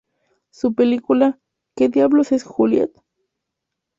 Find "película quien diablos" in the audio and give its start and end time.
0.73-2.31